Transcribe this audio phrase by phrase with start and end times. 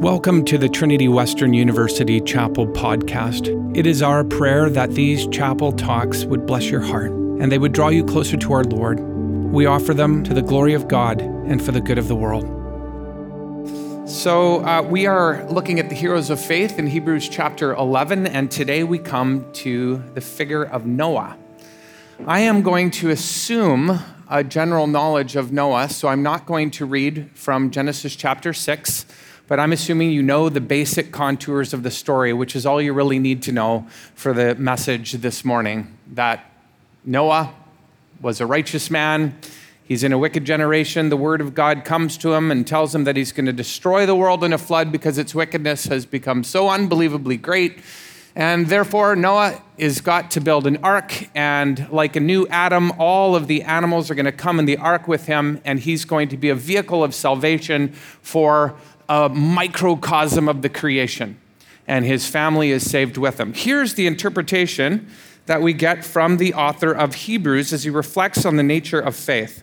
[0.00, 3.48] Welcome to the Trinity Western University Chapel podcast.
[3.74, 7.72] It is our prayer that these chapel talks would bless your heart and they would
[7.72, 9.00] draw you closer to our Lord.
[9.00, 12.44] We offer them to the glory of God and for the good of the world.
[14.06, 18.50] So, uh, we are looking at the heroes of faith in Hebrews chapter 11, and
[18.50, 21.38] today we come to the figure of Noah.
[22.26, 26.84] I am going to assume a general knowledge of Noah, so I'm not going to
[26.84, 29.06] read from Genesis chapter 6
[29.48, 32.92] but I'm assuming you know the basic contours of the story, which is all you
[32.92, 36.50] really need to know for the message this morning that
[37.04, 37.54] Noah
[38.20, 39.38] was a righteous man.
[39.84, 41.10] He's in a wicked generation.
[41.10, 44.04] The word of God comes to him and tells him that he's going to destroy
[44.04, 47.78] the world in a flood because its wickedness has become so unbelievably great.
[48.34, 53.34] And therefore, Noah is got to build an ark, and like a new Adam, all
[53.34, 56.28] of the animals are going to come in the ark with him, and he's going
[56.28, 58.76] to be a vehicle of salvation for
[59.08, 61.38] a microcosm of the creation,
[61.86, 63.52] and his family is saved with him.
[63.54, 65.08] Here's the interpretation
[65.46, 69.14] that we get from the author of Hebrews as he reflects on the nature of
[69.14, 69.62] faith.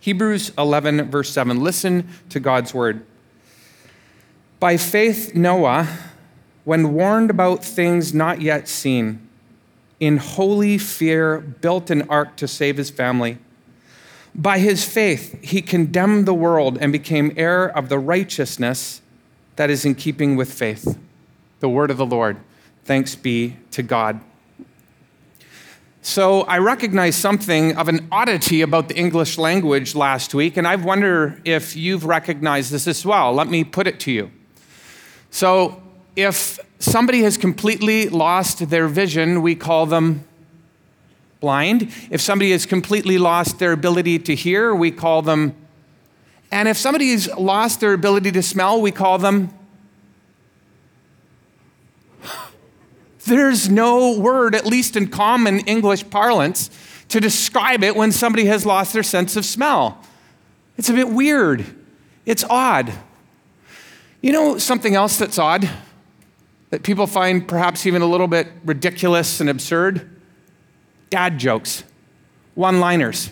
[0.00, 1.60] Hebrews 11, verse 7.
[1.62, 3.04] Listen to God's word.
[4.60, 5.88] By faith, Noah,
[6.64, 9.26] when warned about things not yet seen,
[9.98, 13.38] in holy fear built an ark to save his family.
[14.38, 19.00] By his faith, he condemned the world and became heir of the righteousness
[19.56, 20.98] that is in keeping with faith.
[21.60, 22.36] The word of the Lord.
[22.84, 24.20] Thanks be to God.
[26.02, 30.76] So, I recognized something of an oddity about the English language last week, and I
[30.76, 33.32] wonder if you've recognized this as well.
[33.32, 34.30] Let me put it to you.
[35.30, 35.82] So,
[36.14, 40.25] if somebody has completely lost their vision, we call them
[41.40, 41.92] blind.
[42.10, 45.54] If somebody has completely lost their ability to hear, we call them.
[46.50, 49.50] And if somebody has lost their ability to smell, we call them.
[53.26, 56.70] There's no word, at least in common English parlance,
[57.08, 60.00] to describe it when somebody has lost their sense of smell.
[60.76, 61.64] It's a bit weird.
[62.24, 62.92] It's odd.
[64.20, 65.68] You know something else that's odd?
[66.70, 70.15] That people find perhaps even a little bit ridiculous and absurd?
[71.10, 71.84] Dad jokes,
[72.54, 73.30] one liners.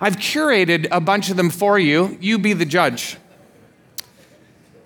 [0.00, 2.18] I've curated a bunch of them for you.
[2.20, 3.16] You be the judge.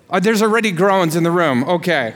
[0.09, 1.63] Uh, there's already groans in the room.
[1.63, 2.15] Okay.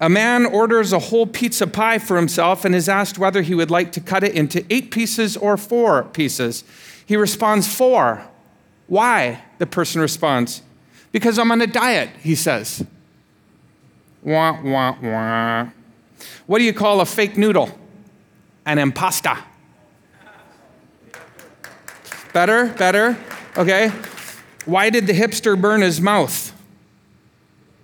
[0.00, 3.70] A man orders a whole pizza pie for himself and is asked whether he would
[3.70, 6.62] like to cut it into eight pieces or four pieces.
[7.04, 8.24] He responds, Four.
[8.86, 9.42] Why?
[9.58, 10.62] The person responds,
[11.10, 12.84] Because I'm on a diet, he says.
[14.22, 15.68] Wah, wah, wah.
[16.46, 17.76] What do you call a fake noodle?
[18.68, 19.38] An impasta.
[22.34, 22.66] Better?
[22.66, 23.16] Better?
[23.56, 23.90] Okay.
[24.66, 26.52] Why did the hipster burn his mouth?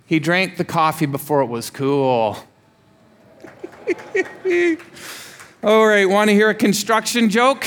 [0.05, 2.37] He drank the coffee before it was cool.
[5.63, 7.65] All right, want to hear a construction joke?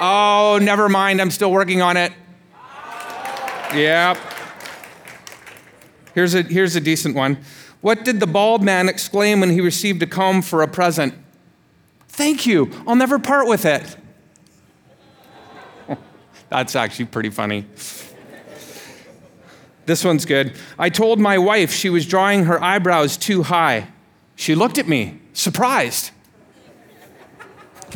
[0.00, 1.20] Oh, never mind.
[1.20, 2.12] I'm still working on it.
[3.74, 4.16] Yep.
[6.14, 7.36] Here's a, here's a decent one.
[7.82, 11.14] What did the bald man exclaim when he received a comb for a present?
[12.12, 12.70] Thank you.
[12.86, 13.96] I'll never part with it.
[16.50, 17.66] That's actually pretty funny.
[19.86, 20.52] This one's good.
[20.78, 23.88] I told my wife she was drawing her eyebrows too high.
[24.36, 26.10] She looked at me, surprised.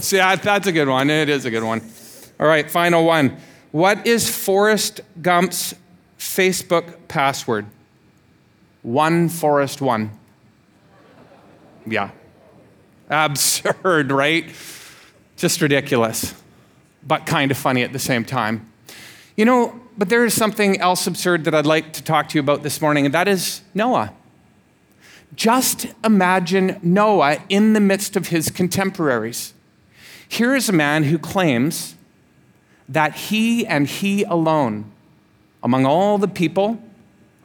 [0.01, 1.09] See, that's a good one.
[1.11, 1.81] It is a good one.
[2.41, 3.37] All right, final one.
[3.71, 5.75] What is Forrest Gump's
[6.19, 7.67] Facebook password?
[8.83, 10.11] One Forrest One.
[11.87, 12.11] Yeah,
[13.11, 14.51] Absurd, right?
[15.37, 16.35] Just ridiculous,
[17.07, 18.71] but kind of funny at the same time.
[19.37, 22.41] You know, but there is something else absurd that I'd like to talk to you
[22.41, 24.13] about this morning, and that is Noah.
[25.35, 29.55] Just imagine Noah in the midst of his contemporaries.
[30.29, 31.95] Here is a man who claims
[32.89, 34.91] that he and he alone,
[35.63, 36.83] among all the people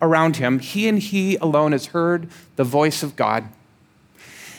[0.01, 3.47] around him, he and he alone has heard the voice of God.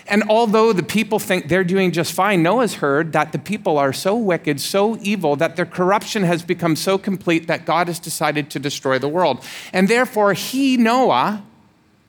[0.08, 3.93] And although the people think they're doing just fine, Noah's heard that the people are
[3.93, 8.50] so wicked, so evil, that their corruption has become so complete that God has decided
[8.50, 9.44] to destroy the world.
[9.72, 11.44] And therefore, he, Noah,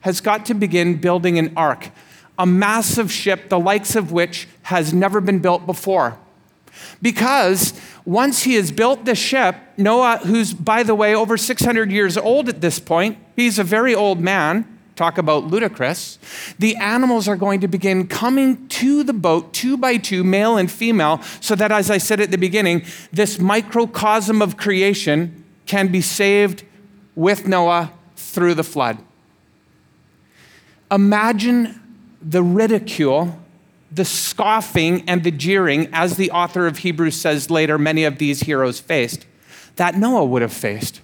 [0.02, 1.92] has got to begin building an ark,
[2.38, 6.18] a massive ship, the likes of which has never been built before.
[7.02, 12.18] Because once he has built the ship, Noah, who's, by the way, over 600 years
[12.18, 16.20] old at this point, he's a very old man Talk about ludicrous.
[16.60, 20.72] The animals are going to begin coming to the boat two by two, male and
[20.72, 26.02] female, so that, as I said at the beginning, this microcosm of creation can be
[26.02, 26.64] saved
[27.16, 29.00] with Noah through the flood.
[30.92, 31.82] Imagine
[32.22, 33.40] the ridicule,
[33.92, 38.42] the scoffing, and the jeering, as the author of Hebrews says later, many of these
[38.42, 39.26] heroes faced,
[39.76, 41.02] that Noah would have faced.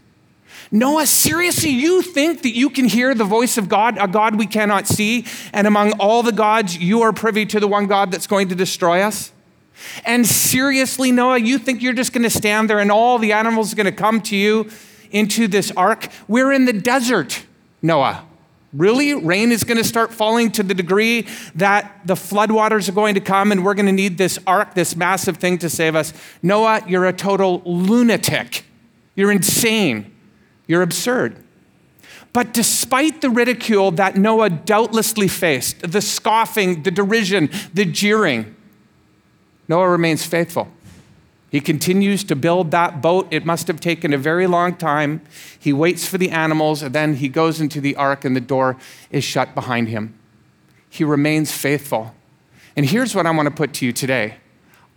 [0.71, 4.45] Noah, seriously, you think that you can hear the voice of God, a God we
[4.45, 8.27] cannot see, and among all the gods, you are privy to the one God that's
[8.27, 9.31] going to destroy us?
[10.05, 13.73] And seriously, Noah, you think you're just going to stand there and all the animals
[13.73, 14.69] are going to come to you
[15.09, 16.09] into this ark?
[16.27, 17.45] We're in the desert,
[17.81, 18.25] Noah.
[18.71, 19.15] Really?
[19.15, 21.25] Rain is going to start falling to the degree
[21.55, 24.95] that the floodwaters are going to come and we're going to need this ark, this
[24.95, 26.13] massive thing to save us.
[26.43, 28.65] Noah, you're a total lunatic.
[29.15, 30.13] You're insane.
[30.69, 31.35] You're absurd.
[32.31, 38.55] But despite the ridicule that Noah doubtlessly faced, the scoffing, the derision, the jeering,
[39.67, 40.69] Noah remains faithful.
[41.49, 43.27] He continues to build that boat.
[43.31, 45.21] It must have taken a very long time.
[45.59, 48.77] He waits for the animals, and then he goes into the ark, and the door
[49.09, 50.13] is shut behind him.
[50.87, 52.13] He remains faithful.
[52.75, 54.35] And here's what I want to put to you today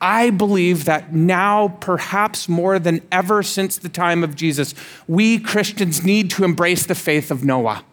[0.03, 4.75] I believe that now, perhaps more than ever since the time of Jesus,
[5.07, 7.85] we Christians need to embrace the faith of Noah.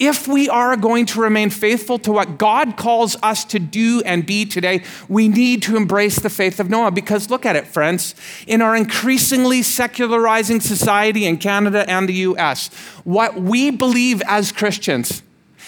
[0.00, 4.26] If we are going to remain faithful to what God calls us to do and
[4.26, 6.90] be today, we need to embrace the faith of Noah.
[6.90, 8.16] Because look at it, friends.
[8.46, 12.68] In our increasingly secularizing society in Canada and the US,
[13.04, 15.22] what we believe as Christians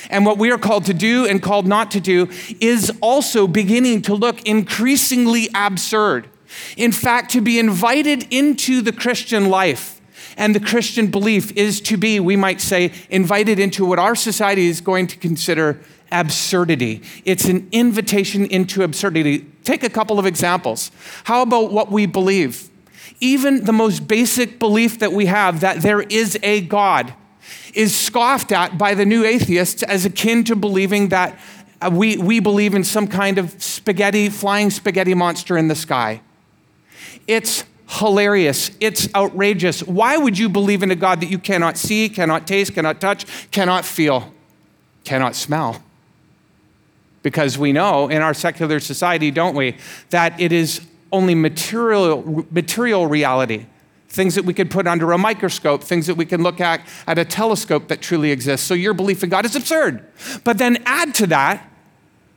[0.08, 2.28] and what we are called to do and called not to do
[2.60, 6.28] is also beginning to look increasingly absurd.
[6.76, 10.00] In fact, to be invited into the Christian life,
[10.36, 14.68] and the Christian belief is to be, we might say, invited into what our society
[14.68, 15.80] is going to consider
[16.12, 17.02] absurdity.
[17.24, 19.46] It's an invitation into absurdity.
[19.64, 20.90] Take a couple of examples.
[21.24, 22.68] How about what we believe?
[23.20, 27.14] Even the most basic belief that we have that there is a God
[27.74, 31.38] is scoffed at by the new atheists as akin to believing that
[31.80, 36.20] uh, we, we believe in some kind of spaghetti, flying spaghetti monster in the sky.
[37.26, 38.70] It's hilarious.
[38.80, 39.82] It's outrageous.
[39.82, 43.26] Why would you believe in a God that you cannot see, cannot taste, cannot touch,
[43.50, 44.32] cannot feel,
[45.04, 45.82] cannot smell?
[47.22, 49.76] Because we know in our secular society, don't we,
[50.10, 53.66] that it is only material, material reality.
[54.10, 57.16] Things that we could put under a microscope, things that we can look at at
[57.16, 58.66] a telescope that truly exists.
[58.66, 60.04] So your belief in God is absurd.
[60.42, 61.66] But then add to that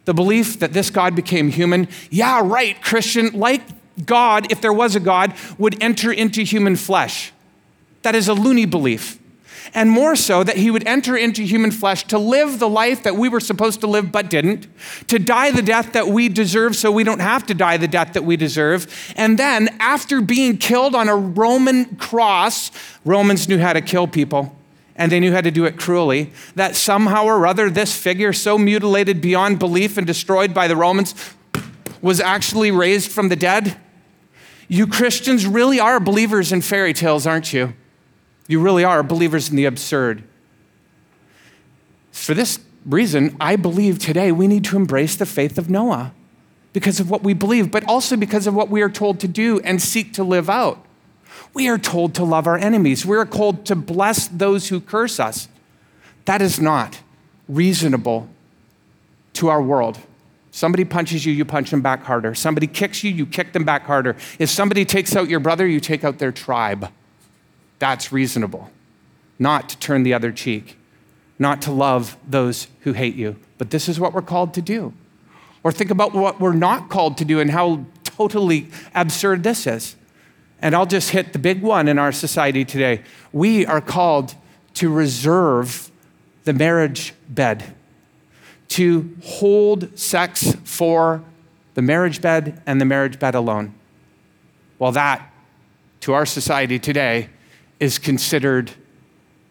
[0.06, 1.88] the belief that this God became human.
[2.12, 3.64] Yeah, right, Christian, like
[4.06, 7.32] God, if there was a God, would enter into human flesh.
[8.04, 9.18] That is a loony belief.
[9.76, 13.16] And more so, that he would enter into human flesh to live the life that
[13.16, 14.68] we were supposed to live but didn't,
[15.08, 18.14] to die the death that we deserve so we don't have to die the death
[18.14, 19.14] that we deserve.
[19.16, 22.70] And then, after being killed on a Roman cross,
[23.04, 24.56] Romans knew how to kill people
[24.96, 28.58] and they knew how to do it cruelly, that somehow or other this figure, so
[28.58, 31.16] mutilated beyond belief and destroyed by the Romans,
[32.02, 33.78] was actually raised from the dead.
[34.68, 37.74] You Christians really are believers in fairy tales, aren't you?
[38.48, 40.24] You really are believers in the absurd.
[42.12, 46.14] For this reason, I believe today we need to embrace the faith of Noah
[46.74, 49.60] because of what we believe, but also because of what we are told to do
[49.62, 50.86] and seek to live out.
[51.54, 53.06] We are told to love our enemies.
[53.06, 55.48] We are called to bless those who curse us.
[56.26, 57.00] That is not
[57.48, 58.28] reasonable
[59.34, 60.00] to our world.
[60.52, 62.36] Somebody punches you, you punch them back harder.
[62.36, 64.16] Somebody kicks you, you kick them back harder.
[64.38, 66.92] If somebody takes out your brother, you take out their tribe.
[67.84, 68.72] That's reasonable.
[69.38, 70.78] Not to turn the other cheek,
[71.38, 73.36] not to love those who hate you.
[73.58, 74.94] But this is what we're called to do.
[75.66, 79.98] Or think about what we're not called to do and how totally absurd this is.
[80.62, 83.02] And I'll just hit the big one in our society today.
[83.34, 84.34] We are called
[84.76, 85.92] to reserve
[86.46, 87.76] the marriage bed
[88.70, 91.22] to hold sex for
[91.74, 93.74] the marriage bed and the marriage bed alone.
[94.80, 95.34] Well, that,
[96.00, 97.28] to our society today,
[97.84, 98.72] is considered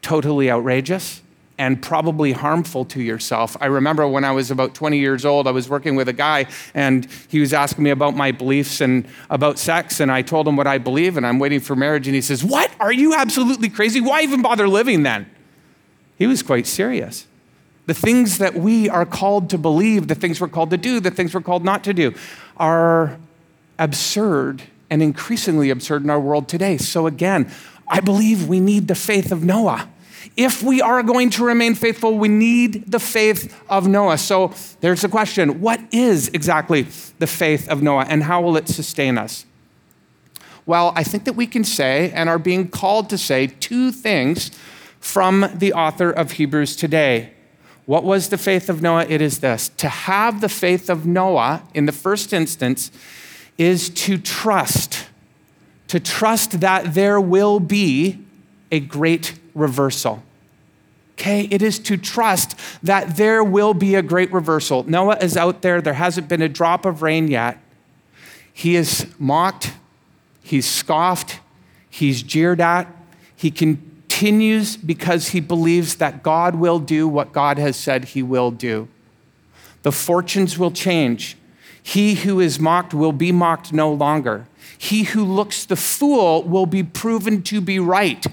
[0.01, 1.21] totally outrageous
[1.59, 3.59] and probably harmful to yourself.
[3.61, 6.47] I remember when I was about 20 years old, I was working with a guy
[6.73, 10.01] and he was asking me about my beliefs and about sex.
[10.01, 12.09] And I told him what I believe and I'm waiting for marriage.
[12.09, 12.71] And he says, What?
[12.81, 14.01] Are you absolutely crazy?
[14.01, 15.31] Why even bother living then?
[16.17, 17.27] He was quite serious.
[17.85, 21.11] The things that we are called to believe, the things we're called to do, the
[21.11, 22.15] things we're called not to do,
[22.57, 23.19] are
[23.79, 24.63] absurd
[24.93, 26.77] and increasingly absurd in our world today.
[26.77, 27.51] So, again,
[27.93, 29.87] I believe we need the faith of Noah.
[30.35, 34.17] If we are going to remain faithful, we need the faith of Noah.
[34.17, 36.87] So, there's the question what is exactly
[37.19, 39.45] the faith of Noah and how will it sustain us?
[40.65, 44.51] Well, I think that we can say and are being called to say two things
[44.99, 47.35] from the author of Hebrews today.
[47.85, 49.05] What was the faith of Noah?
[49.07, 52.91] It is this to have the faith of Noah in the first instance
[53.59, 55.09] is to trust,
[55.93, 58.19] to trust that there will be
[58.71, 60.23] a great reversal.
[61.13, 64.85] Okay, it is to trust that there will be a great reversal.
[64.85, 67.59] Noah is out there, there hasn't been a drop of rain yet.
[68.55, 69.75] He is mocked,
[70.43, 71.41] he's scoffed,
[71.91, 72.89] he's jeered at,
[73.37, 78.51] he continues because he believes that God will do what God has said he will
[78.51, 78.89] do.
[79.83, 81.37] The fortunes will change.
[81.83, 84.47] He who is mocked will be mocked no longer.
[84.79, 88.25] He who looks the fool will be proven to be right.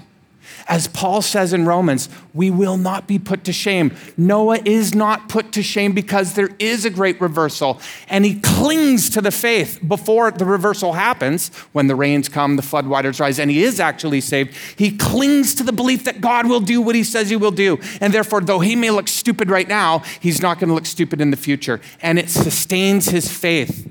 [0.68, 3.94] As Paul says in Romans, we will not be put to shame.
[4.16, 9.10] Noah is not put to shame because there is a great reversal, and he clings
[9.10, 11.48] to the faith before the reversal happens.
[11.72, 14.56] When the rains come, the floodwaters rise, and he is actually saved.
[14.76, 17.78] He clings to the belief that God will do what he says he will do.
[18.00, 21.20] And therefore, though he may look stupid right now, he's not going to look stupid
[21.20, 21.80] in the future.
[22.00, 23.90] And it sustains his faith.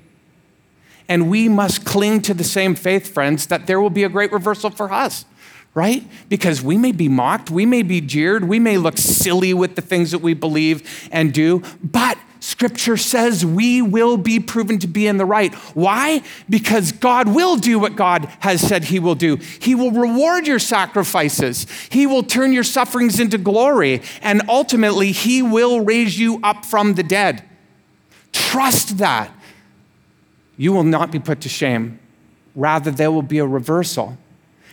[1.08, 4.32] And we must cling to the same faith, friends, that there will be a great
[4.32, 5.26] reversal for us
[5.74, 6.04] right?
[6.28, 9.82] Because we may be mocked, we may be jeered, we may look silly with the
[9.82, 15.08] things that we believe and do, but Scripture says we will be proven to be
[15.08, 15.54] in the right.
[15.76, 16.24] Why?
[16.50, 19.36] Because God will do what God has said He will do.
[19.36, 25.42] He will reward your sacrifices, He will turn your sufferings into glory, and ultimately, He
[25.42, 27.44] will raise you up from the dead.
[28.32, 29.32] Trust that.
[30.56, 32.00] You will not be put to shame.
[32.56, 34.18] Rather, there will be a reversal.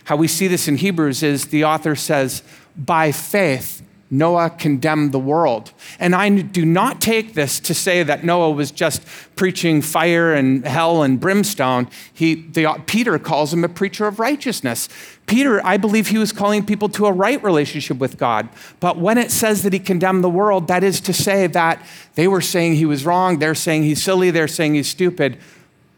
[0.07, 2.41] How we see this in Hebrews is the author says,
[2.77, 5.73] by faith, Noah condemned the world.
[5.99, 10.65] And I do not take this to say that Noah was just preaching fire and
[10.65, 11.89] hell and brimstone.
[12.13, 14.87] He, the, Peter calls him a preacher of righteousness.
[15.25, 18.47] Peter, I believe he was calling people to a right relationship with God.
[18.79, 21.85] But when it says that he condemned the world, that is to say that
[22.15, 25.37] they were saying he was wrong, they're saying he's silly, they're saying he's stupid,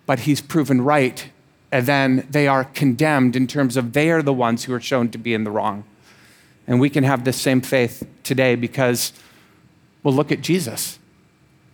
[0.07, 1.29] but he's proven right
[1.71, 5.17] then they are condemned in terms of they are the ones who are shown to
[5.17, 5.83] be in the wrong.
[6.67, 9.13] And we can have this same faith today because,
[10.03, 10.99] well, look at Jesus.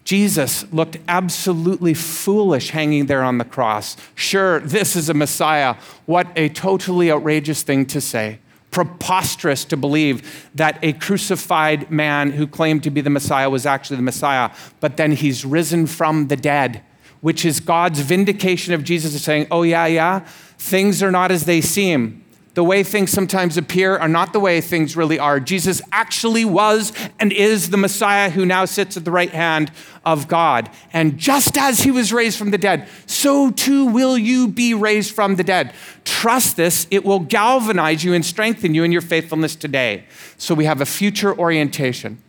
[0.05, 3.97] Jesus looked absolutely foolish hanging there on the cross.
[4.13, 5.75] Sure, this is a Messiah.
[6.05, 8.39] What a totally outrageous thing to say.
[8.69, 13.97] Preposterous to believe that a crucified man who claimed to be the Messiah was actually
[13.97, 16.83] the Messiah, but then he's risen from the dead
[17.25, 20.19] which is God's vindication of Jesus, is saying, Oh, yeah, yeah,
[20.59, 22.23] things are not as they seem.
[22.53, 25.39] The way things sometimes appear are not the way things really are.
[25.39, 29.71] Jesus actually was and is the Messiah who now sits at the right hand
[30.05, 30.69] of God.
[30.93, 35.11] And just as he was raised from the dead, so too will you be raised
[35.11, 35.73] from the dead.
[36.03, 40.05] Trust this, it will galvanize you and strengthen you in your faithfulness today.
[40.37, 42.21] So we have a future orientation.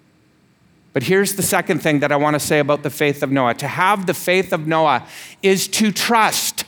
[0.97, 3.53] But here's the second thing that I want to say about the faith of Noah.
[3.57, 5.07] To have the faith of Noah
[5.43, 6.65] is to trust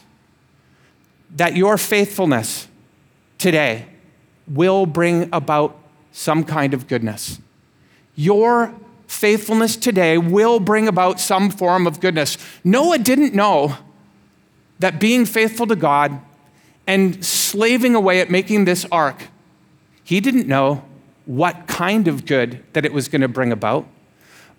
[1.34, 2.68] that your faithfulness
[3.38, 3.86] today
[4.46, 5.78] will bring about
[6.12, 7.40] some kind of goodness.
[8.16, 8.74] Your
[9.06, 12.36] faithfulness today will bring about some form of goodness.
[12.62, 13.78] Noah didn't know
[14.78, 16.20] that being faithful to God
[16.86, 19.28] and slaving away at making this ark,
[20.04, 20.84] he didn't know
[21.24, 23.88] what kind of good that it was going to bring about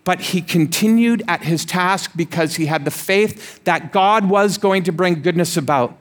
[0.09, 4.81] but he continued at his task because he had the faith that God was going
[4.85, 5.95] to bring goodness about.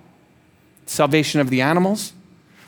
[0.86, 2.14] Salvation of the animals.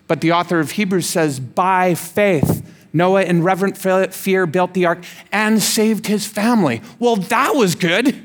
[0.06, 5.02] But the author of Hebrews says, by faith, Noah, in reverent fear, built the ark
[5.32, 6.82] and saved his family.
[6.98, 8.22] Well, that was good.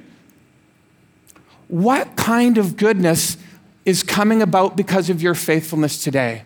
[1.69, 3.37] What kind of goodness
[3.85, 6.43] is coming about because of your faithfulness today?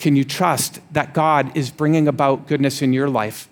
[0.00, 3.48] Can you trust that God is bringing about goodness in your life?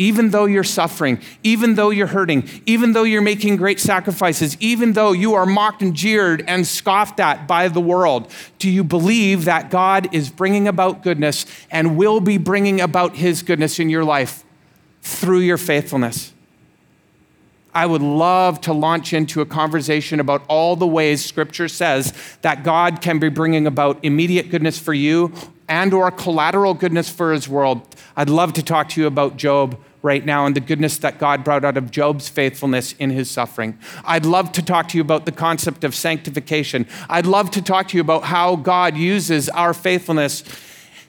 [0.00, 4.94] Even though you're suffering, even though you're hurting, even though you're making great sacrifices, even
[4.94, 9.44] though you are mocked and jeered and scoffed at by the world, do you believe
[9.44, 14.02] that God is bringing about goodness and will be bringing about his goodness in your
[14.02, 14.42] life
[15.02, 16.32] through your faithfulness?
[17.74, 22.64] I would love to launch into a conversation about all the ways scripture says that
[22.64, 25.34] God can be bringing about immediate goodness for you
[25.68, 27.94] and or collateral goodness for his world.
[28.16, 31.44] I'd love to talk to you about Job right now and the goodness that God
[31.44, 33.78] brought out of Job's faithfulness in his suffering.
[34.04, 36.86] I'd love to talk to you about the concept of sanctification.
[37.08, 40.42] I'd love to talk to you about how God uses our faithfulness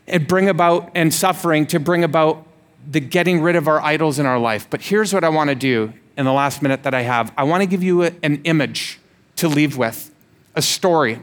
[0.08, 2.46] and bring about and suffering to bring about
[2.90, 4.68] the getting rid of our idols in our life.
[4.70, 7.32] But here's what I want to do in the last minute that I have.
[7.38, 9.00] I want to give you an image
[9.38, 10.14] to leave with,
[10.56, 11.20] a story.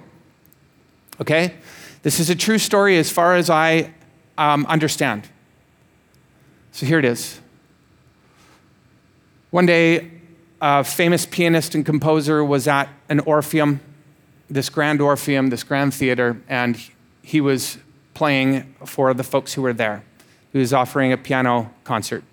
[1.21, 1.55] Okay?
[2.03, 3.93] This is a true story as far as I
[4.39, 5.29] um, understand.
[6.73, 7.41] So here it is.
[9.50, 10.11] One day,
[10.61, 13.81] a famous pianist and composer was at an Orpheum,
[14.50, 16.78] this grand Orpheum, this grand theater, and
[17.23, 17.78] he was
[18.12, 20.02] playing for the folks who were there.
[20.52, 22.25] He was offering a piano concert.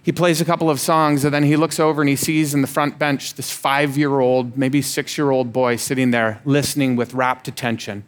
[0.00, 2.60] He plays a couple of songs, and then he looks over and he sees in
[2.60, 6.94] the front bench this five year old, maybe six year old boy sitting there listening
[6.94, 8.04] with rapt attention.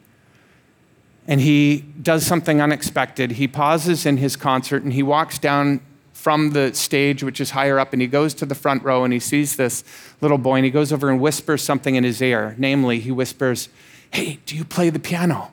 [1.26, 3.32] And he does something unexpected.
[3.32, 5.80] He pauses in his concert and he walks down
[6.20, 9.12] from the stage, which is higher up, and he goes to the front row and
[9.12, 9.82] he sees this
[10.20, 12.54] little boy and he goes over and whispers something in his ear.
[12.58, 13.70] Namely, he whispers,
[14.10, 15.50] Hey, do you play the piano?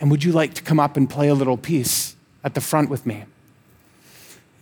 [0.00, 2.88] And would you like to come up and play a little piece at the front
[2.88, 3.24] with me?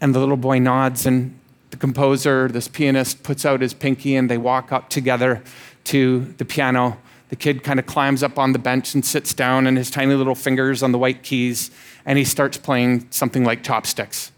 [0.00, 1.38] And the little boy nods, and
[1.70, 5.44] the composer, this pianist, puts out his pinky and they walk up together
[5.84, 6.98] to the piano.
[7.28, 10.14] The kid kind of climbs up on the bench and sits down, and his tiny
[10.14, 11.70] little fingers on the white keys,
[12.04, 14.32] and he starts playing something like chopsticks.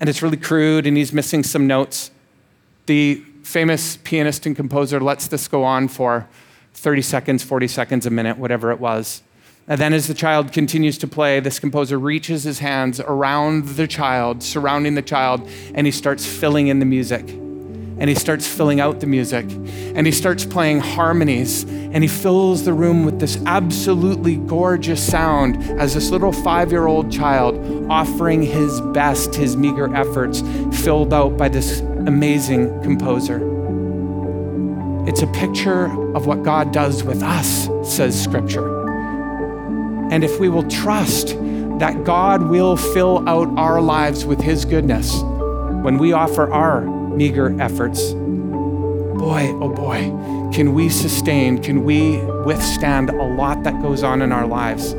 [0.00, 2.10] And it's really crude, and he's missing some notes.
[2.86, 6.28] The famous pianist and composer lets this go on for
[6.74, 9.22] 30 seconds, 40 seconds, a minute, whatever it was.
[9.68, 13.86] And then, as the child continues to play, this composer reaches his hands around the
[13.86, 17.32] child, surrounding the child, and he starts filling in the music
[17.98, 19.44] and he starts filling out the music
[19.94, 25.62] and he starts playing harmonies and he fills the room with this absolutely gorgeous sound
[25.78, 27.56] as this little five year old child
[27.90, 30.40] offering his best, his meager efforts,
[30.82, 33.48] filled out by this amazing composer.
[35.06, 38.82] It's a picture of what God does with us, says Scripture.
[40.10, 41.28] And if we will trust
[41.78, 45.12] that God will fill out our lives with His goodness
[45.82, 48.12] when we offer our meager efforts.
[48.12, 50.02] Boy, oh boy,
[50.52, 54.94] can we sustain, can we withstand a lot that goes on in our lives?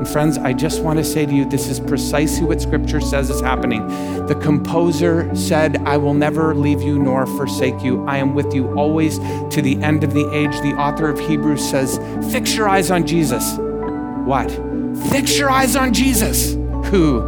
[0.00, 3.28] And friends, I just want to say to you, this is precisely what Scripture says
[3.28, 3.86] is happening.
[4.26, 8.02] The composer said, I will never leave you nor forsake you.
[8.06, 10.52] I am with you always to the end of the age.
[10.62, 11.98] The author of Hebrews says,
[12.32, 13.58] Fix your eyes on Jesus.
[14.24, 14.50] What?
[15.10, 16.54] Fix your eyes on Jesus,
[16.90, 17.20] who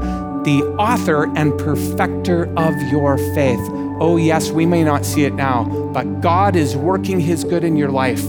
[0.44, 3.60] the author and perfecter of your faith.
[4.00, 7.76] Oh, yes, we may not see it now, but God is working His good in
[7.76, 8.24] your life.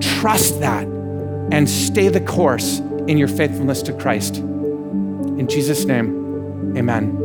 [0.00, 0.86] Trust that
[1.52, 4.36] and stay the course in your faithfulness to Christ.
[4.36, 7.19] In Jesus' name, amen.